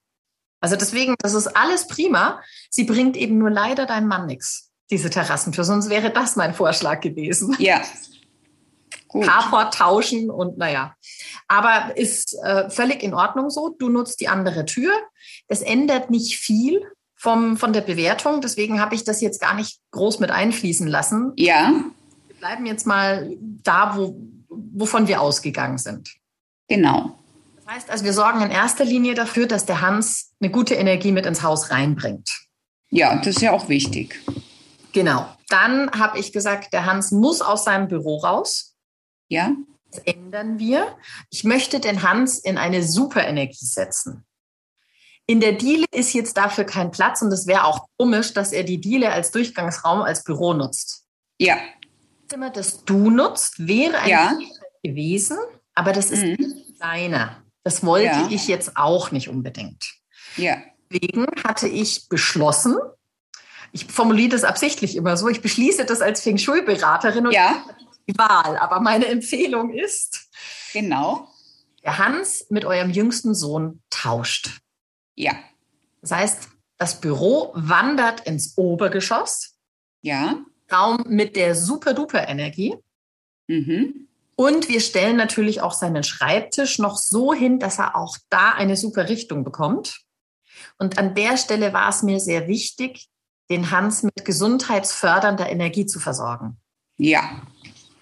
[0.60, 2.42] Also deswegen, das ist alles prima.
[2.70, 5.64] Sie bringt eben nur leider deinem Mann nichts, diese Terrassentür.
[5.64, 7.54] Sonst wäre das mein Vorschlag gewesen.
[7.58, 7.82] Ja.
[9.08, 9.26] Gut.
[9.26, 10.96] Carport tauschen und naja.
[11.48, 13.76] Aber ist äh, völlig in Ordnung so.
[13.78, 14.92] Du nutzt die andere Tür.
[15.48, 16.82] Das ändert nicht viel
[17.16, 18.40] vom, von der Bewertung.
[18.40, 21.33] Deswegen habe ich das jetzt gar nicht groß mit einfließen lassen.
[21.37, 21.72] Ja.
[22.29, 24.16] Wir bleiben jetzt mal da, wo,
[24.48, 26.14] wovon wir ausgegangen sind.
[26.68, 27.18] Genau.
[27.57, 31.12] Das heißt also, wir sorgen in erster Linie dafür, dass der Hans eine gute Energie
[31.12, 32.29] mit ins Haus reinbringt.
[32.90, 34.20] Ja, das ist ja auch wichtig.
[34.92, 35.29] Genau.
[35.48, 38.77] Dann habe ich gesagt, der Hans muss aus seinem Büro raus.
[39.29, 39.53] Ja.
[39.90, 40.96] Das ändern wir.
[41.31, 44.24] Ich möchte den Hans in eine Superenergie setzen.
[45.26, 48.62] In der Diele ist jetzt dafür kein Platz und es wäre auch komisch, dass er
[48.62, 51.04] die Diele als Durchgangsraum als Büro nutzt.
[51.38, 51.56] Ja.
[51.56, 54.38] Das Zimmer, das du nutzt, wäre ein ja.
[54.82, 55.38] gewesen,
[55.74, 56.37] aber das ist mhm.
[56.38, 57.42] nicht seiner.
[57.62, 58.28] Das wollte ja.
[58.30, 59.94] ich jetzt auch nicht unbedingt.
[60.37, 60.58] Ja.
[60.90, 62.76] Deswegen hatte ich beschlossen,
[63.72, 67.64] ich formuliere das absichtlich immer so, ich beschließe das als Feng Shui-Beraterin und ja.
[68.06, 68.58] die Wahl.
[68.58, 70.28] Aber meine Empfehlung ist,
[70.72, 71.28] genau.
[71.82, 74.60] der Hans mit eurem jüngsten Sohn tauscht.
[75.14, 75.33] Ja.
[76.00, 76.48] Das heißt,
[76.79, 79.57] das Büro wandert ins Obergeschoss.
[80.03, 80.44] Ja.
[80.72, 82.74] Raum mit der super-duper-Energie.
[83.46, 84.09] Mhm.
[84.37, 88.77] Und wir stellen natürlich auch seinen Schreibtisch noch so hin, dass er auch da eine
[88.77, 90.00] super Richtung bekommt.
[90.79, 93.09] Und an der Stelle war es mir sehr wichtig,
[93.50, 96.57] den Hans mit gesundheitsfördernder Energie zu versorgen.
[96.96, 97.42] Ja.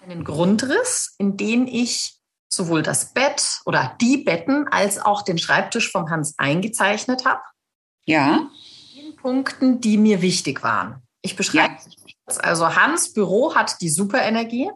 [0.05, 2.12] Einen Grundriss, in den ich
[2.55, 7.41] sowohl das Bett oder die Betten als auch den Schreibtisch vom Hans eingezeichnet habe.
[8.05, 8.49] Ja.
[8.95, 11.01] In Punkten, die mir wichtig waren.
[11.21, 12.35] Ich beschreibe ja.
[12.39, 14.69] also Hans Büro hat die Superenergie.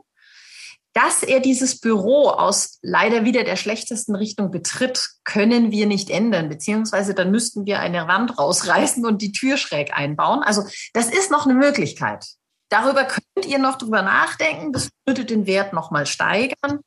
[0.94, 6.50] Dass er dieses Büro aus leider wieder der schlechtesten Richtung betritt, können wir nicht ändern,
[6.50, 10.42] beziehungsweise dann müssten wir eine Wand rausreißen und die Tür schräg einbauen.
[10.42, 10.64] Also
[10.94, 12.26] das ist noch eine Möglichkeit.
[12.70, 14.74] Darüber könnt ihr noch drüber nachdenken.
[14.74, 16.80] Das würde den Wert noch mal steigern.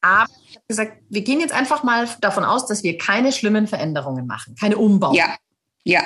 [0.00, 3.66] Aber ich habe gesagt, wir gehen jetzt einfach mal davon aus, dass wir keine schlimmen
[3.66, 5.16] Veränderungen machen, keine Umbauten.
[5.16, 5.36] Ja,
[5.84, 6.02] ja.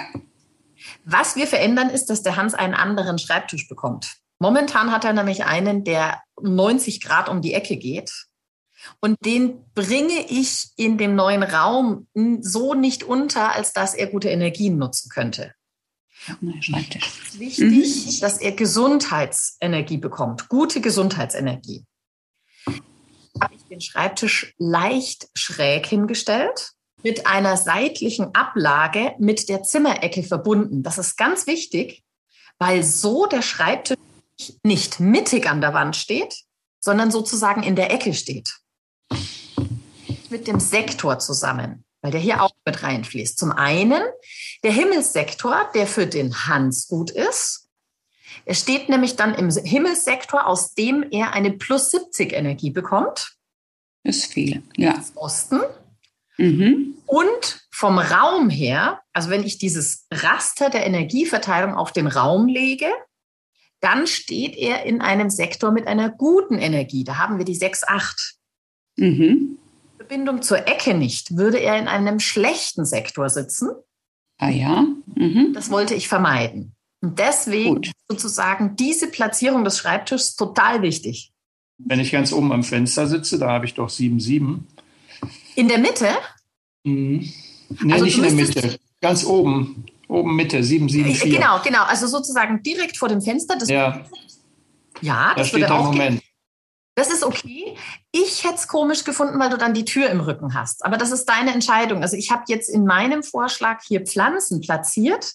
[1.04, 4.16] Was wir verändern, ist, dass der Hans einen anderen Schreibtisch bekommt.
[4.38, 8.26] Momentan hat er nämlich einen, der 90 Grad um die Ecke geht.
[9.00, 12.07] Und den bringe ich in dem neuen Raum
[12.40, 15.54] so nicht unter, als dass er gute Energien nutzen könnte.
[16.61, 17.20] Schreibtisch.
[17.22, 18.20] Es ist wichtig, mhm.
[18.20, 21.85] dass er Gesundheitsenergie bekommt, gute Gesundheitsenergie.
[23.40, 30.83] Habe ich den Schreibtisch leicht schräg hingestellt, mit einer seitlichen Ablage mit der Zimmerecke verbunden.
[30.83, 32.03] Das ist ganz wichtig,
[32.59, 33.99] weil so der Schreibtisch
[34.62, 36.35] nicht mittig an der Wand steht,
[36.81, 38.55] sondern sozusagen in der Ecke steht.
[40.31, 43.38] Mit dem Sektor zusammen, weil der hier auch mit reinfließt.
[43.38, 44.03] Zum einen
[44.62, 47.63] der Himmelssektor, der für den Hans gut ist.
[48.44, 53.37] Er steht nämlich dann im Himmelssektor, aus dem er eine plus 70 Energie bekommt.
[54.03, 55.03] Das ist viel, ja.
[55.14, 55.61] Osten.
[56.37, 56.94] Mhm.
[57.07, 62.87] Und vom Raum her, also wenn ich dieses Raster der Energieverteilung auf den Raum lege,
[63.81, 67.05] dann steht er in einem Sektor mit einer guten Energie.
[67.05, 68.35] Da haben wir die 6,8.
[68.97, 69.59] Mhm.
[69.97, 73.70] Verbindung zur Ecke nicht, würde er in einem schlechten Sektor sitzen.
[74.38, 74.85] Ah ja.
[75.14, 75.53] Mhm.
[75.55, 76.74] Das wollte ich vermeiden.
[77.05, 77.93] Und deswegen Gut.
[78.09, 81.33] sozusagen diese Platzierung des Schreibtischs total wichtig.
[81.77, 84.61] Wenn ich ganz oben am Fenster sitze, da habe ich doch 7,7.
[85.55, 86.09] In der Mitte?
[86.85, 87.31] Mhm.
[87.83, 88.79] Nee, also nicht in der Mitte.
[89.03, 89.85] Ganz oben.
[90.09, 91.35] Oben Mitte, 774.
[91.35, 91.83] Genau, genau.
[91.83, 93.57] Also sozusagen direkt vor dem Fenster.
[93.59, 94.03] Das ja.
[95.03, 96.23] Ja, das da steht der Moment.
[96.95, 97.77] Das ist okay.
[98.12, 100.87] Ich hätte es komisch gefunden, weil du dann die Tür im Rücken hast.
[100.87, 102.01] Aber das ist deine Entscheidung.
[102.01, 105.35] Also ich habe jetzt in meinem Vorschlag hier Pflanzen platziert,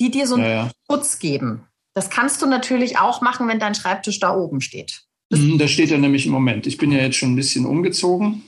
[0.00, 0.70] die dir so einen ja, ja.
[0.90, 1.64] Schutz geben.
[1.94, 5.02] Das kannst du natürlich auch machen, wenn dein Schreibtisch da oben steht.
[5.30, 6.66] Mhm, da steht er nämlich im Moment.
[6.66, 8.42] Ich bin ja jetzt schon ein bisschen umgezogen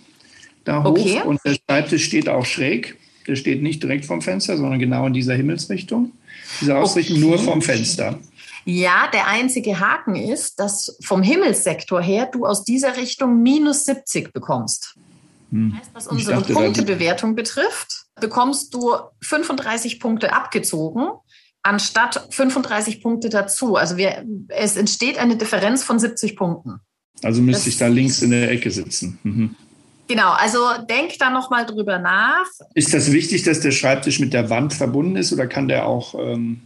[0.65, 1.23] da hoch okay.
[1.25, 2.99] und der Schreibtisch steht auch schräg.
[3.27, 6.13] Der steht nicht direkt vom Fenster, sondern genau in dieser Himmelsrichtung.
[6.61, 7.27] Diese Ausrichtung okay.
[7.27, 8.19] nur vom Fenster.
[8.65, 14.33] Ja, der einzige Haken ist, dass vom Himmelssektor her du aus dieser Richtung minus 70
[14.33, 14.97] bekommst.
[15.51, 15.71] Hm.
[15.71, 21.09] Das heißt, was unsere dachte, Punktebewertung betrifft, bekommst du 35 Punkte abgezogen,
[21.63, 23.77] anstatt 35 Punkte dazu.
[23.77, 26.81] Also wir, es entsteht eine Differenz von 70 Punkten.
[27.23, 29.19] Also müsste das ich da links in der Ecke sitzen.
[29.23, 29.57] Mhm.
[30.09, 32.47] Genau, also denk da nochmal drüber nach.
[32.75, 36.15] Ist das wichtig, dass der Schreibtisch mit der Wand verbunden ist oder kann der auch.
[36.15, 36.63] Ähm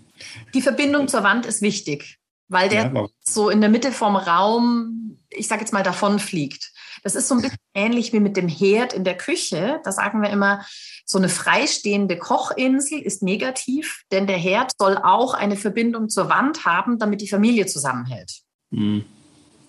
[0.54, 5.18] Die Verbindung zur Wand ist wichtig, weil der ja, so in der Mitte vom Raum,
[5.28, 6.72] ich sage jetzt mal, davon fliegt.
[7.02, 9.78] Das ist so ein bisschen ähnlich wie mit dem Herd in der Küche.
[9.85, 10.64] Da sagen wir immer,
[11.05, 16.64] so eine freistehende Kochinsel ist negativ, denn der Herd soll auch eine Verbindung zur Wand
[16.64, 18.40] haben, damit die Familie zusammenhält.
[18.71, 19.05] Mhm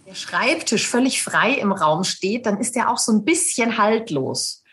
[0.05, 4.63] der Schreibtisch völlig frei im Raum steht, dann ist er auch so ein bisschen haltlos.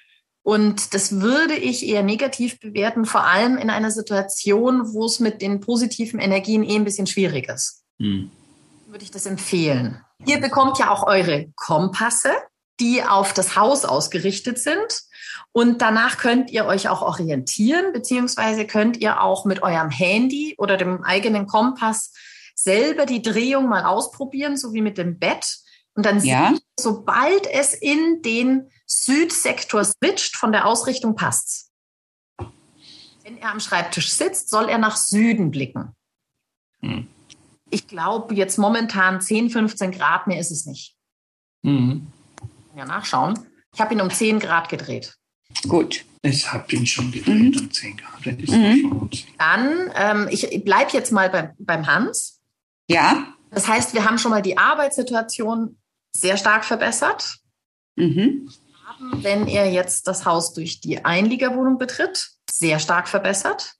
[0.43, 5.41] Und das würde ich eher negativ bewerten, vor allem in einer Situation, wo es mit
[5.41, 7.85] den positiven Energien eh ein bisschen schwierig ist.
[7.99, 8.31] Hm.
[8.89, 10.05] Würde ich das empfehlen.
[10.27, 12.31] Ihr bekommt ja auch eure Kompasse,
[12.81, 15.03] die auf das Haus ausgerichtet sind.
[15.53, 20.77] Und danach könnt ihr euch auch orientieren, beziehungsweise könnt ihr auch mit eurem Handy oder
[20.77, 22.13] dem eigenen Kompass
[22.55, 25.59] selber die Drehung mal ausprobieren, so wie mit dem Bett.
[25.95, 26.53] Und dann ja.
[26.53, 31.71] sieht, sobald es in den Südsektor switcht, von der Ausrichtung passt.
[33.23, 35.95] Wenn er am Schreibtisch sitzt, soll er nach Süden blicken.
[36.81, 37.09] Hm.
[37.71, 40.97] Ich glaube, jetzt momentan 10, 15 Grad, mehr ist es nicht.
[41.63, 42.12] Mhm.
[42.77, 43.39] Ja, nachschauen.
[43.75, 45.17] Ich habe ihn um 10 Grad gedreht.
[45.69, 46.05] Gut.
[46.23, 47.59] Ich habe ihn schon gedreht mhm.
[47.59, 48.27] um 10 Grad.
[48.27, 49.11] Mhm.
[49.39, 52.41] Dann, ähm, ich bleibe jetzt mal beim, beim Hans.
[52.89, 53.27] Ja.
[53.51, 55.79] Das heißt, wir haben schon mal die Arbeitssituation
[56.15, 57.39] sehr stark verbessert.
[57.97, 58.51] Mhm.
[58.87, 63.75] Haben, wenn er jetzt das Haus durch die Einliegerwohnung betritt, sehr stark verbessert.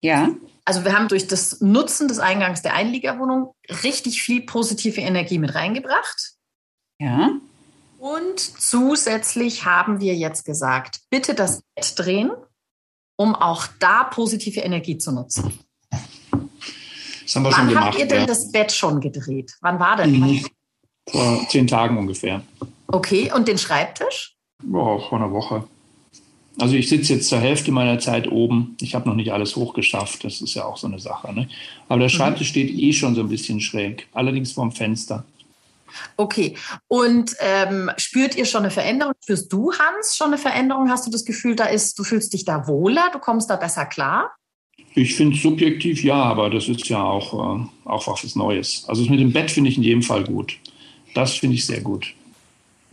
[0.00, 0.30] Ja.
[0.64, 5.54] Also wir haben durch das Nutzen des Eingangs der Einliegerwohnung richtig viel positive Energie mit
[5.54, 6.32] reingebracht.
[6.98, 7.32] Ja.
[8.02, 12.32] Und zusätzlich haben wir jetzt gesagt, bitte das Bett drehen,
[13.14, 15.56] um auch da positive Energie zu nutzen.
[17.22, 17.86] Das haben wir Wann schon gemacht.
[17.86, 18.26] habt ihr denn ja.
[18.26, 19.54] das Bett schon gedreht?
[19.60, 20.18] Wann war denn?
[20.18, 20.44] Mhm.
[21.08, 22.42] Vor zehn Tagen ungefähr.
[22.88, 24.34] Okay, und den Schreibtisch?
[24.64, 25.62] Ja, vor einer Woche.
[26.58, 28.76] Also ich sitze jetzt zur Hälfte meiner Zeit oben.
[28.80, 30.24] Ich habe noch nicht alles hochgeschafft.
[30.24, 31.32] Das ist ja auch so eine Sache.
[31.32, 31.48] Ne?
[31.88, 32.14] Aber der mhm.
[32.14, 32.50] Schreibtisch mhm.
[32.50, 34.08] steht eh schon so ein bisschen schräg.
[34.12, 35.24] Allerdings vorm Fenster.
[36.16, 36.56] Okay.
[36.88, 39.14] Und ähm, spürt ihr schon eine Veränderung?
[39.22, 40.90] Spürst du, Hans, schon eine Veränderung?
[40.90, 43.86] Hast du das Gefühl, da ist, du fühlst dich da wohler, du kommst da besser
[43.86, 44.30] klar?
[44.94, 48.84] Ich finde subjektiv ja, aber das ist ja auch, äh, auch was Neues.
[48.88, 50.58] Also das mit dem Bett finde ich in jedem Fall gut.
[51.14, 52.14] Das finde ich sehr gut.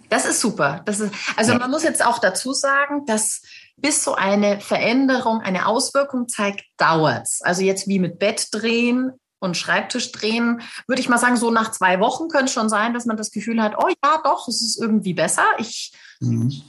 [0.10, 0.82] Das ist super.
[0.86, 1.60] Das ist, also ja.
[1.60, 3.42] man muss jetzt auch dazu sagen, dass
[3.78, 7.42] bis so eine Veränderung eine Auswirkung zeigt, dauert es.
[7.42, 11.72] Also jetzt wie mit Bett drehen und Schreibtisch drehen, würde ich mal sagen, so nach
[11.72, 14.62] zwei Wochen könnte es schon sein, dass man das Gefühl hat, oh ja, doch, es
[14.62, 15.46] ist irgendwie besser.
[15.58, 16.62] Ich mhm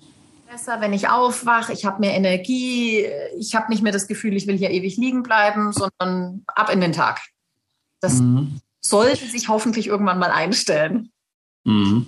[0.50, 3.06] besser, wenn ich aufwache, ich habe mehr Energie,
[3.38, 6.80] ich habe nicht mehr das Gefühl, ich will hier ewig liegen bleiben, sondern ab in
[6.80, 7.20] den Tag.
[8.00, 8.60] Das mhm.
[8.80, 11.12] sollte sich hoffentlich irgendwann mal einstellen.
[11.64, 12.06] Mhm.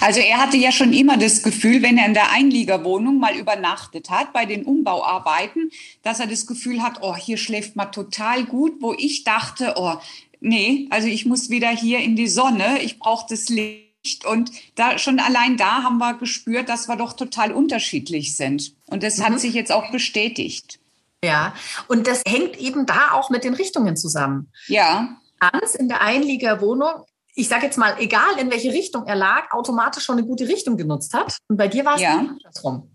[0.00, 4.10] Also er hatte ja schon immer das Gefühl, wenn er in der Einliegerwohnung mal übernachtet
[4.10, 5.70] hat bei den Umbauarbeiten,
[6.02, 9.96] dass er das Gefühl hat, oh, hier schläft man total gut, wo ich dachte, oh,
[10.40, 14.24] nee, also ich muss wieder hier in die Sonne, ich brauche das Licht.
[14.24, 18.72] Und da schon allein da haben wir gespürt, dass wir doch total unterschiedlich sind.
[18.86, 19.24] Und das mhm.
[19.24, 20.78] hat sich jetzt auch bestätigt.
[21.24, 21.54] Ja,
[21.88, 24.52] und das hängt eben da auch mit den Richtungen zusammen.
[24.68, 25.16] Ja.
[25.40, 27.04] Hans in der Einliegerwohnung
[27.36, 30.76] ich sage jetzt mal, egal in welche Richtung er lag, automatisch schon eine gute Richtung
[30.78, 31.36] genutzt hat.
[31.48, 32.18] Und bei dir war es ja.
[32.18, 32.90] andersrum.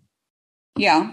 [0.78, 1.12] Ja.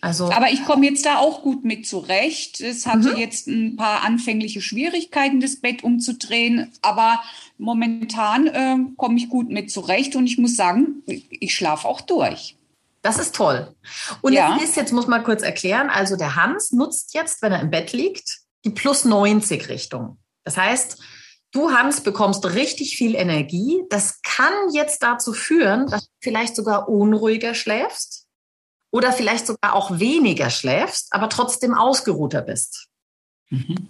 [0.00, 2.60] Also, Aber ich komme jetzt da auch gut mit zurecht.
[2.62, 3.16] Es hatte mhm.
[3.18, 6.72] jetzt ein paar anfängliche Schwierigkeiten, das Bett umzudrehen.
[6.80, 7.22] Aber
[7.58, 10.16] momentan äh, komme ich gut mit zurecht.
[10.16, 12.56] Und ich muss sagen, ich schlafe auch durch.
[13.02, 13.74] Das ist toll.
[14.22, 14.54] Und ja.
[14.54, 17.70] jetzt, ist, jetzt muss man kurz erklären, also der Hans nutzt jetzt, wenn er im
[17.70, 20.16] Bett liegt, die plus 90 Richtung.
[20.44, 20.98] Das heißt,
[21.52, 23.84] Du, Hans, bekommst richtig viel Energie.
[23.90, 28.26] Das kann jetzt dazu führen, dass du vielleicht sogar unruhiger schläfst
[28.90, 32.88] oder vielleicht sogar auch weniger schläfst, aber trotzdem ausgeruhter bist.
[33.50, 33.88] Mhm.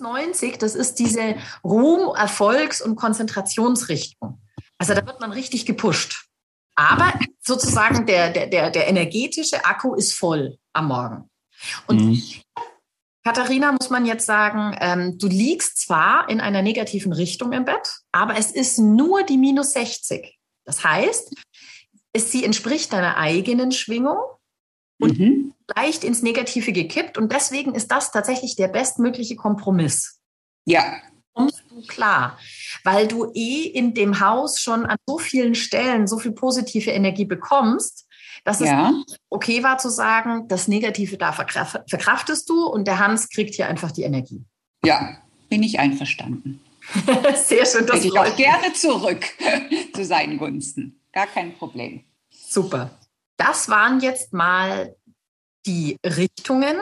[0.00, 4.40] 90, das ist diese Ruhm-, Erfolgs- und Konzentrationsrichtung.
[4.78, 6.26] Also da wird man richtig gepusht.
[6.74, 11.30] Aber sozusagen der, der, der, der energetische Akku ist voll am Morgen.
[11.86, 12.22] Und mhm.
[13.24, 18.00] Katharina, muss man jetzt sagen, ähm, du liegst zwar in einer negativen Richtung im Bett,
[18.12, 20.38] aber es ist nur die minus 60.
[20.66, 21.34] Das heißt,
[22.12, 24.18] es, sie entspricht deiner eigenen Schwingung
[25.00, 25.54] und mhm.
[25.74, 27.16] leicht ins Negative gekippt.
[27.16, 30.20] Und deswegen ist das tatsächlich der bestmögliche Kompromiss.
[30.66, 31.00] Ja.
[31.32, 32.38] Kommst du klar,
[32.84, 37.24] weil du eh in dem Haus schon an so vielen Stellen so viel positive Energie
[37.24, 38.03] bekommst,
[38.44, 38.92] dass ja.
[39.06, 43.68] es okay war zu sagen, das Negative da verkraftest du und der Hans kriegt hier
[43.68, 44.44] einfach die Energie.
[44.84, 46.60] Ja, bin ich einverstanden.
[47.34, 47.86] Sehr schön.
[47.86, 49.24] Das ich auch gerne zurück
[49.94, 51.00] zu seinen Gunsten.
[51.12, 52.04] Gar kein Problem.
[52.30, 52.90] Super.
[53.36, 54.94] Das waren jetzt mal
[55.66, 56.76] die Richtungen.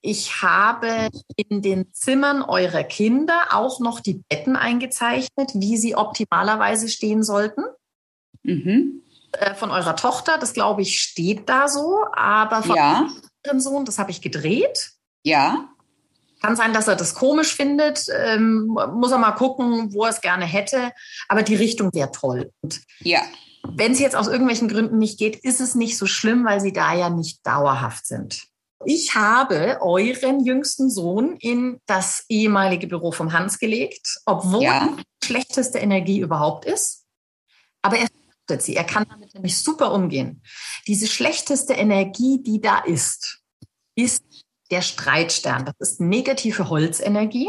[0.00, 6.88] Ich habe in den Zimmern eurer Kinder auch noch die Betten eingezeichnet, wie sie optimalerweise
[6.88, 7.62] stehen sollten.
[8.42, 9.02] Mhm.
[9.32, 13.08] Äh, von eurer Tochter, das glaube ich, steht da so, aber von ja.
[13.46, 14.92] eurem Sohn, das habe ich gedreht.
[15.22, 15.68] Ja.
[16.42, 18.06] Kann sein, dass er das komisch findet.
[18.14, 20.92] Ähm, muss er mal gucken, wo er es gerne hätte.
[21.28, 22.52] Aber die Richtung wäre toll.
[22.60, 23.22] Und ja.
[23.64, 26.72] Wenn es jetzt aus irgendwelchen Gründen nicht geht, ist es nicht so schlimm, weil sie
[26.72, 28.48] da ja nicht dauerhaft sind.
[28.84, 34.96] Ich habe euren jüngsten Sohn in das ehemalige Büro vom Hans gelegt, obwohl ja.
[35.22, 37.04] schlechteste Energie überhaupt ist.
[37.82, 38.08] Aber er
[38.60, 38.76] sie.
[38.76, 40.42] Er kann damit nämlich super umgehen.
[40.86, 43.40] Diese schlechteste Energie, die da ist,
[43.94, 44.24] ist
[44.70, 45.64] der Streitstern.
[45.64, 47.48] Das ist negative Holzenergie.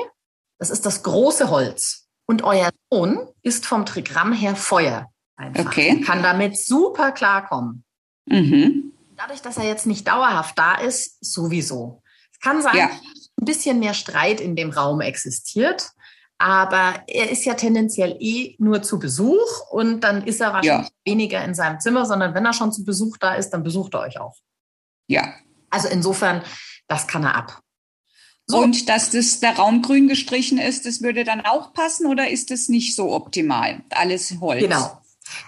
[0.60, 2.08] Das ist das große Holz.
[2.26, 5.08] Und euer Sohn ist vom Trigramm her Feuer.
[5.36, 5.66] Einfach.
[5.66, 6.02] Okay.
[6.02, 7.84] Kann damit super klarkommen.
[8.26, 8.94] Mhm.
[9.16, 12.02] Dadurch, dass er jetzt nicht dauerhaft da ist, sowieso.
[12.32, 12.88] Es kann sein, ja.
[12.88, 15.92] dass ein bisschen mehr Streit in dem Raum existiert.
[16.43, 21.10] Aber er ist ja tendenziell eh nur zu Besuch und dann ist er wahrscheinlich ja.
[21.12, 24.01] weniger in seinem Zimmer, sondern wenn er schon zu Besuch da ist, dann besucht er
[24.01, 24.36] euch auch.
[25.08, 25.36] Ja.
[25.69, 26.43] Also insofern,
[26.89, 27.62] das kann er ab.
[28.45, 28.58] So.
[28.58, 32.51] Und dass das der Raum grün gestrichen ist, das würde dann auch passen oder ist
[32.51, 33.82] das nicht so optimal?
[33.91, 34.60] Alles Holz.
[34.60, 34.99] Genau.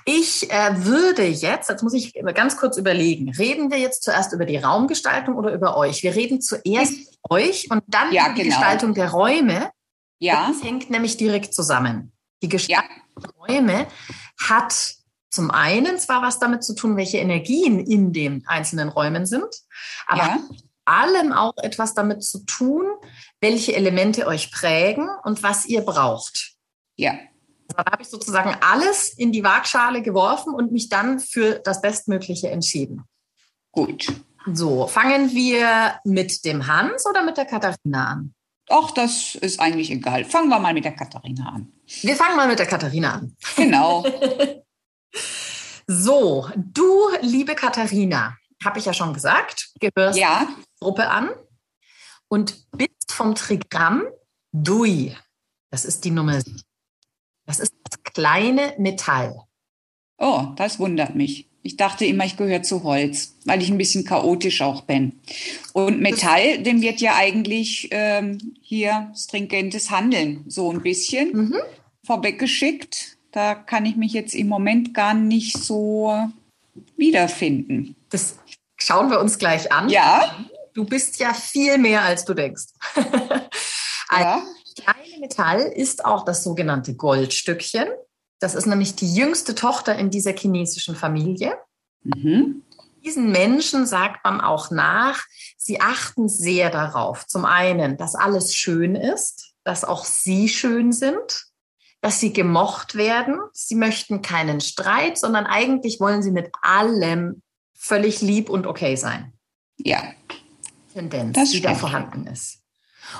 [0.06, 4.46] Ich äh, würde jetzt, jetzt muss ich ganz kurz überlegen, reden wir jetzt zuerst über
[4.46, 6.04] die Raumgestaltung oder über euch?
[6.04, 8.56] Wir reden zuerst über euch und dann ja, über die genau.
[8.56, 9.72] Gestaltung der Räume.
[10.20, 10.48] Ja.
[10.48, 12.12] Das hängt nämlich direkt zusammen.
[12.42, 13.22] Die Gestaltung ja.
[13.22, 13.88] der Räume
[14.40, 14.96] hat
[15.30, 19.64] zum einen zwar was damit zu tun, welche Energien in den einzelnen Räumen sind,
[20.08, 20.40] aber ja.
[20.86, 22.86] allem auch etwas damit zu tun,
[23.42, 26.56] welche Elemente euch prägen und was ihr braucht.
[26.96, 27.12] Ja.
[27.74, 31.82] Also da habe ich sozusagen alles in die Waagschale geworfen und mich dann für das
[31.82, 33.04] Bestmögliche entschieden.
[33.72, 34.08] Gut.
[34.54, 38.35] So, fangen wir mit dem Hans oder mit der Katharina an?
[38.70, 40.26] Ach, das ist eigentlich egal.
[40.26, 41.72] Fangen wir mal mit der Katharina an.
[42.02, 43.36] Wir fangen mal mit der Katharina an.
[43.56, 44.06] Genau.
[45.88, 50.46] so, du, liebe Katharina, habe ich ja schon gesagt, gehörst ja.
[50.46, 51.30] der Gruppe an
[52.28, 54.04] und bist vom Trigramm
[54.52, 55.16] Dui.
[55.70, 56.42] Das ist die Nummer.
[57.46, 59.44] Das ist das kleine Metall.
[60.18, 61.50] Oh, das wundert mich.
[61.66, 65.20] Ich dachte immer, ich gehöre zu Holz, weil ich ein bisschen chaotisch auch bin.
[65.74, 71.56] Und Metall, dem wird ja eigentlich ähm, hier stringentes Handeln so ein bisschen mhm.
[72.06, 73.18] vorweggeschickt.
[73.32, 76.16] Da kann ich mich jetzt im Moment gar nicht so
[76.98, 77.96] wiederfinden.
[78.12, 78.38] Das
[78.78, 79.90] schauen wir uns gleich an.
[79.90, 80.46] Ja.
[80.76, 82.66] Du bist ja viel mehr, als du denkst.
[84.12, 84.44] ja.
[84.80, 87.88] kleine Metall ist auch das sogenannte Goldstückchen.
[88.46, 91.58] Das ist nämlich die jüngste Tochter in dieser chinesischen Familie.
[92.04, 92.62] Mhm.
[93.04, 95.24] Diesen Menschen sagt man auch nach,
[95.58, 101.48] sie achten sehr darauf, zum einen, dass alles schön ist, dass auch sie schön sind,
[102.02, 103.40] dass sie gemocht werden.
[103.52, 107.42] Sie möchten keinen Streit, sondern eigentlich wollen sie mit allem
[107.74, 109.34] völlig lieb und okay sein.
[109.78, 110.04] Ja.
[110.94, 112.60] Tendenz, die da vorhanden ist.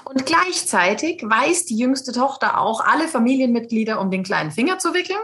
[0.04, 5.20] Und gleichzeitig weiß die jüngste Tochter auch, alle Familienmitglieder um den kleinen Finger zu wickeln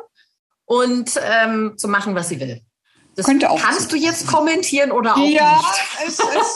[0.65, 2.61] und ähm, zu machen, was sie will.
[3.15, 3.89] Das Könnte auch kannst sein.
[3.89, 6.07] du jetzt kommentieren oder auch ja, nicht?
[6.07, 6.55] Es, es,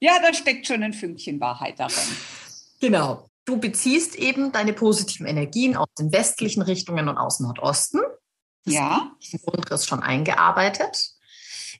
[0.00, 1.94] ja, da steckt schon ein Fünkchen Wahrheit darin.
[2.80, 3.28] Genau.
[3.46, 8.00] Du beziehst eben deine positiven Energien aus den westlichen Richtungen und aus Nordosten.
[8.64, 9.12] Das ja.
[9.20, 11.15] Ist Grundriss schon eingearbeitet.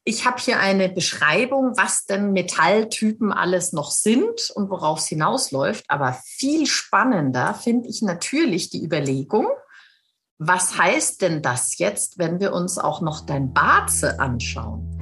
[0.08, 5.84] Ich habe hier eine Beschreibung, was denn Metalltypen alles noch sind und worauf es hinausläuft.
[5.88, 9.48] Aber viel spannender finde ich natürlich die Überlegung,
[10.38, 14.96] was heißt denn das jetzt, wenn wir uns auch noch dein Barze anschauen?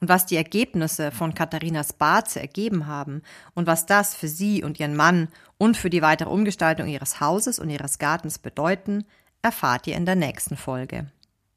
[0.00, 3.20] Und was die Ergebnisse von Katharinas Barze ergeben haben
[3.54, 7.58] und was das für sie und ihren Mann und für die weitere Umgestaltung ihres Hauses
[7.58, 9.04] und ihres Gartens bedeuten,
[9.42, 11.10] erfahrt ihr in der nächsten Folge.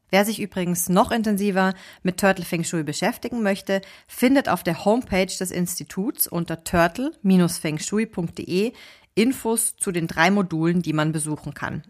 [0.10, 1.74] Wer sich übrigens noch intensiver
[2.04, 8.74] mit Turtle Feng Shui beschäftigen möchte, findet auf der Homepage des Instituts unter turtle-fengshui.de
[9.16, 11.84] Infos zu den drei Modulen, die man besuchen kann.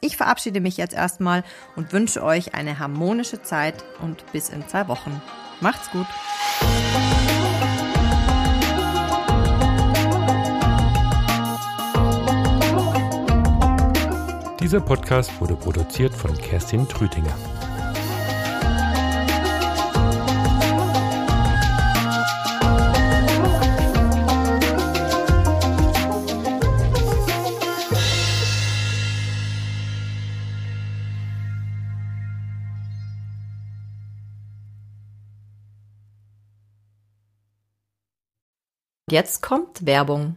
[0.00, 1.42] Ich verabschiede mich jetzt erstmal
[1.76, 5.20] und wünsche euch eine harmonische Zeit und bis in zwei Wochen.
[5.60, 6.06] Macht's gut!
[14.64, 17.36] Dieser Podcast wurde produziert von Kerstin Trütinger.
[39.10, 40.36] Jetzt kommt Werbung.